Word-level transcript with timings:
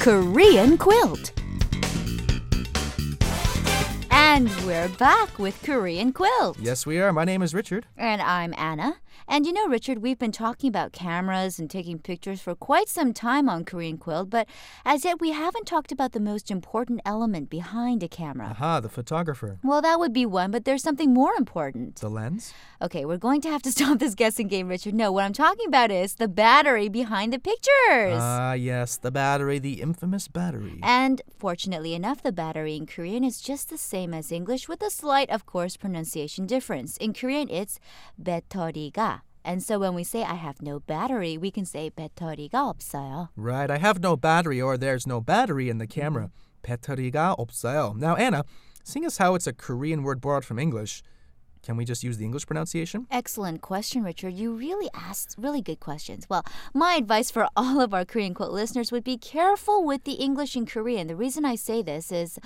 Korean 0.00 0.78
quilt. 0.78 1.39
And 4.32 4.48
we're 4.64 4.88
back 4.90 5.40
with 5.40 5.60
Korean 5.64 6.12
quilt. 6.12 6.56
Yes, 6.60 6.86
we 6.86 7.00
are. 7.00 7.12
My 7.12 7.24
name 7.24 7.42
is 7.42 7.52
Richard. 7.52 7.86
And 7.96 8.22
I'm 8.22 8.54
Anna. 8.56 8.94
And 9.26 9.46
you 9.46 9.52
know, 9.52 9.68
Richard, 9.68 9.98
we've 9.98 10.18
been 10.18 10.32
talking 10.32 10.68
about 10.68 10.92
cameras 10.92 11.58
and 11.58 11.70
taking 11.70 11.98
pictures 11.98 12.40
for 12.40 12.54
quite 12.54 12.88
some 12.88 13.12
time 13.12 13.48
on 13.48 13.64
Korean 13.64 13.96
Quilt, 13.96 14.30
but 14.30 14.48
as 14.84 15.04
yet 15.04 15.20
we 15.20 15.30
haven't 15.30 15.66
talked 15.66 15.92
about 15.92 16.12
the 16.12 16.20
most 16.20 16.50
important 16.50 17.00
element 17.04 17.48
behind 17.48 18.02
a 18.02 18.08
camera. 18.08 18.48
Aha, 18.50 18.80
the 18.80 18.88
photographer. 18.88 19.58
Well, 19.62 19.82
that 19.82 20.00
would 20.00 20.12
be 20.12 20.26
one, 20.26 20.50
but 20.50 20.64
there's 20.64 20.82
something 20.82 21.14
more 21.14 21.32
important. 21.38 21.96
The 21.96 22.10
lens? 22.10 22.52
Okay, 22.82 23.04
we're 23.04 23.18
going 23.18 23.40
to 23.42 23.50
have 23.50 23.62
to 23.62 23.72
stop 23.76 23.98
this 23.98 24.14
guessing 24.14 24.48
game, 24.48 24.68
Richard. 24.68 24.94
No, 24.94 25.12
what 25.12 25.24
I'm 25.24 25.32
talking 25.32 25.66
about 25.66 25.90
is 25.90 26.14
the 26.14 26.28
battery 26.28 26.88
behind 26.88 27.32
the 27.32 27.38
pictures. 27.38 28.18
Ah, 28.18 28.54
yes, 28.54 28.96
the 28.96 29.10
battery, 29.10 29.58
the 29.58 29.80
infamous 29.80 30.28
battery. 30.28 30.80
And 30.82 31.22
fortunately 31.38 31.94
enough, 31.94 32.22
the 32.22 32.32
battery 32.32 32.76
in 32.76 32.86
Korean 32.86 33.22
is 33.22 33.40
just 33.40 33.70
the 33.70 33.78
same 33.78 34.12
as 34.12 34.19
English 34.19 34.67
with 34.67 34.81
a 34.81 34.89
slight, 34.89 35.29
of 35.29 35.45
course, 35.45 35.77
pronunciation 35.77 36.45
difference. 36.45 36.97
In 36.97 37.13
Korean, 37.13 37.49
it's 37.49 37.79
배터리가. 38.21 39.21
And 39.43 39.63
so 39.63 39.79
when 39.79 39.93
we 39.93 40.03
say 40.03 40.23
I 40.23 40.33
have 40.35 40.61
no 40.61 40.79
battery, 40.79 41.37
we 41.37 41.51
can 41.51 41.65
say 41.65 41.89
배터리가 41.89 42.73
없어요. 42.73 43.29
Right, 43.37 43.71
I 43.71 43.77
have 43.77 44.01
no 44.01 44.17
battery 44.17 44.61
or 44.61 44.77
there's 44.77 45.07
no 45.07 45.21
battery 45.21 45.69
in 45.69 45.77
the 45.77 45.87
camera. 45.87 46.31
배터리가 46.63 47.37
없어요. 47.37 47.95
Now, 47.95 48.15
Anna, 48.15 48.43
seeing 48.83 49.05
as 49.05 49.17
how 49.17 49.35
it's 49.35 49.47
a 49.47 49.53
Korean 49.53 50.03
word 50.03 50.19
borrowed 50.19 50.43
from 50.43 50.59
English, 50.59 51.01
can 51.62 51.76
we 51.76 51.84
just 51.84 52.02
use 52.02 52.16
the 52.16 52.24
English 52.24 52.46
pronunciation? 52.46 53.06
Excellent 53.10 53.60
question, 53.60 54.02
Richard. 54.02 54.34
You 54.34 54.52
really 54.54 54.88
asked 54.94 55.36
really 55.38 55.60
good 55.60 55.80
questions. 55.80 56.26
Well, 56.28 56.44
my 56.72 56.94
advice 56.94 57.30
for 57.30 57.48
all 57.56 57.80
of 57.80 57.92
our 57.92 58.04
Korean 58.04 58.34
Quilt 58.34 58.52
listeners 58.52 58.90
would 58.90 59.04
be 59.04 59.18
careful 59.18 59.84
with 59.84 60.04
the 60.04 60.14
English 60.14 60.56
and 60.56 60.68
Korean. 60.68 61.06
The 61.06 61.16
reason 61.16 61.44
I 61.44 61.56
say 61.56 61.82
this 61.82 62.10
is, 62.10 62.38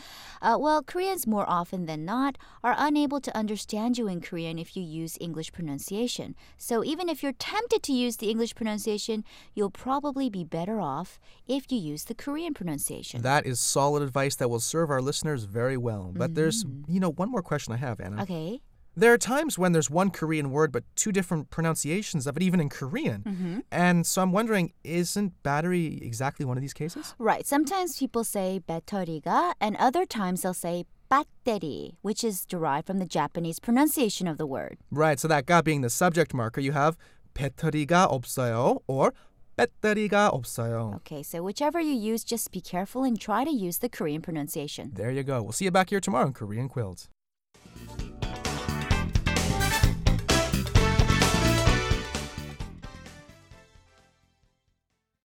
uh, 0.42 0.56
well, 0.58 0.82
Koreans 0.82 1.26
more 1.26 1.48
often 1.48 1.86
than 1.86 2.04
not 2.04 2.36
are 2.62 2.74
unable 2.76 3.20
to 3.20 3.36
understand 3.36 3.98
you 3.98 4.08
in 4.08 4.20
Korean 4.20 4.58
if 4.58 4.76
you 4.76 4.82
use 4.82 5.16
English 5.20 5.52
pronunciation. 5.52 6.34
So 6.56 6.84
even 6.84 7.08
if 7.08 7.22
you're 7.22 7.32
tempted 7.32 7.82
to 7.84 7.92
use 7.92 8.16
the 8.16 8.30
English 8.30 8.54
pronunciation, 8.54 9.24
you'll 9.54 9.70
probably 9.70 10.28
be 10.28 10.44
better 10.44 10.80
off 10.80 11.20
if 11.46 11.70
you 11.70 11.78
use 11.78 12.04
the 12.04 12.14
Korean 12.14 12.54
pronunciation. 12.54 13.22
That 13.22 13.46
is 13.46 13.60
solid 13.60 14.02
advice 14.02 14.36
that 14.36 14.48
will 14.48 14.60
serve 14.60 14.90
our 14.90 15.00
listeners 15.00 15.44
very 15.44 15.76
well. 15.76 16.12
But 16.14 16.34
there's, 16.34 16.64
you 16.88 17.00
know, 17.00 17.10
one 17.10 17.30
more 17.30 17.42
question 17.42 17.72
I 17.72 17.76
have, 17.76 18.00
Anna. 18.00 18.22
okay 18.22 18.60
There 18.95 19.13
are 19.13 19.17
times 19.17 19.57
when 19.57 19.71
there's 19.71 19.89
one 19.89 20.09
Korean 20.09 20.51
word 20.51 20.73
but 20.73 20.83
two 20.97 21.13
different 21.13 21.49
pronunciations 21.51 22.27
of 22.27 22.35
it, 22.35 22.43
even 22.43 22.59
in 22.59 22.67
Korean. 22.67 23.63
And 23.71 24.05
so 24.05 24.21
I'm 24.21 24.33
wondering, 24.33 24.73
isn't 24.83 25.41
battery 25.41 25.99
exactly 26.01 26.45
one 26.45 26.57
of 26.57 26.61
these 26.61 26.73
cases? 26.73 27.15
Right. 27.17 27.47
Sometimes 27.47 27.97
people 27.97 28.25
say 28.25 28.59
배터리가, 28.67 29.53
and 29.61 29.77
other 29.77 30.05
times 30.05 30.41
they'll 30.41 30.53
say 30.53 30.83
배터리, 31.09 31.95
which 32.01 32.25
is 32.25 32.45
derived 32.45 32.87
from 32.87 32.99
the 32.99 33.05
Japanese 33.05 33.59
pronunciation 33.59 34.27
of 34.27 34.37
the 34.37 34.45
word. 34.45 34.77
Right, 34.91 35.17
so 35.17 35.29
that 35.29 35.45
가 35.45 35.63
being 35.63 35.79
the 35.79 35.89
subject 35.89 36.33
marker, 36.33 36.59
you 36.59 36.73
have 36.73 36.97
배터리가 37.33 38.09
없어요 38.09 38.81
or 38.85 39.13
배터리가 39.57 40.29
없어요. 40.33 40.95
Okay, 40.97 41.23
so 41.23 41.41
whichever 41.41 41.79
you 41.79 41.93
use, 41.93 42.25
just 42.25 42.51
be 42.51 42.59
careful 42.59 43.05
and 43.05 43.19
try 43.19 43.45
to 43.45 43.51
use 43.51 43.77
the 43.77 43.87
Korean 43.87 44.21
pronunciation. 44.21 44.91
There 44.93 45.09
you 45.09 45.23
go. 45.23 45.41
We'll 45.41 45.53
see 45.53 45.65
you 45.65 45.71
back 45.71 45.89
here 45.89 46.01
tomorrow 46.01 46.27
in 46.27 46.33
Korean 46.33 46.67
Quilt. 46.67 47.07